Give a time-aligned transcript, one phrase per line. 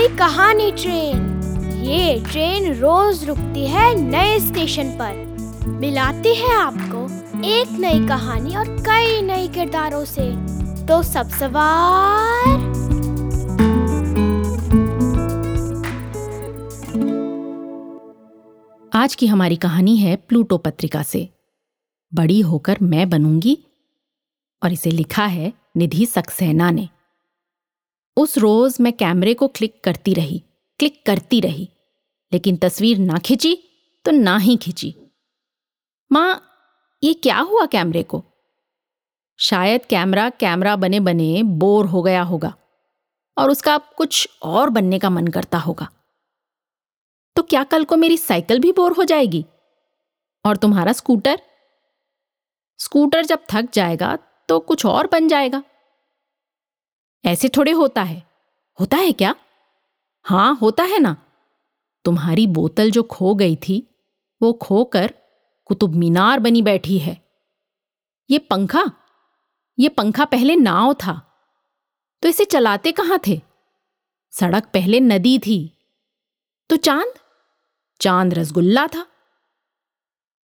[0.00, 1.42] कहानी ट्रेन।
[1.84, 5.34] ये ट्रेन रोज रुकती है नए स्टेशन पर।
[5.68, 7.04] मिलाती है आपको
[7.46, 10.54] एक नई कहानी और कई नए किरदारों से।
[10.86, 12.74] तो सब सवार।
[18.94, 21.28] आज की हमारी कहानी है प्लूटो पत्रिका से।
[22.14, 23.58] बड़ी होकर मैं बनूँगी।
[24.62, 26.88] और इसे लिखा है निधि सक्सेना ने।
[28.16, 30.42] उस रोज मैं कैमरे को क्लिक करती रही,
[30.80, 31.68] क्लिक करती रही,
[32.32, 33.54] लेकिन तस्वीर ना खिंची
[34.04, 34.94] तो ना ही खिंची।
[36.10, 36.42] माँ,
[37.02, 38.22] ये क्या हुआ कैमरे को?
[39.38, 42.54] शायद कैमरा कैमरा बने बने बोर हो गया होगा,
[43.36, 45.88] और उसका अब कुछ और बनने का मन करता होगा।
[47.36, 49.44] तो क्या कल को मेरी साइकिल भी बोर हो जाएगी?
[50.44, 51.40] और तुम्हारा स्कूटर?
[52.80, 54.16] स्कूटर जब थक जाएगा
[54.48, 55.62] तो कुछ और बन जाएगा।
[57.26, 58.26] ऐसे थोड़े होता है।
[58.80, 59.34] होता है क्या?
[60.22, 61.16] हाँ, होता है ना।
[62.04, 64.06] तुम्हारी बोतल जो खो गई थी,
[64.42, 65.14] वो खोकर
[65.64, 67.28] कुतुब मीनार बनी बैठी है।
[68.30, 68.84] ये पंखा?
[69.78, 71.30] ये पंखा पहले नाव था।
[72.22, 73.40] तो इसे चलाते कहाँ थे?
[74.30, 75.78] सड़क पहले नदी थी।
[76.70, 77.14] तो चाँद?
[78.00, 79.06] चाँद रसगुल्ला था।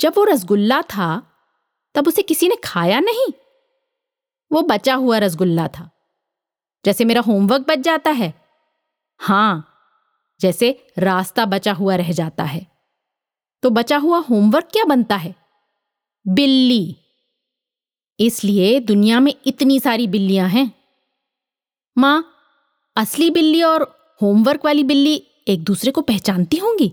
[0.00, 1.32] जब वो रसगुल्ला था,
[1.94, 3.26] तब उसे किसी ने खाया नहीं?
[4.52, 5.90] वो बचा हुआ रसगुल्ला था।
[6.84, 8.34] जैसे मेरा होमवर्क बच जाता है।
[9.18, 9.66] हाँ,
[10.40, 12.66] जैसे रास्ता बचा हुआ रह जाता है।
[13.62, 15.34] तो बचा हुआ होमवर्क क्या बनता है?
[16.28, 16.96] बिल्ली।
[18.20, 20.72] इसलिए दुनिया में इतनी सारी बिल्लियाँ हैं।
[21.98, 22.24] माँ,
[22.96, 23.82] असली बिल्ली और
[24.22, 26.92] होमवर्क वाली बिल्ली एक दूसरे को पहचानती होंगी?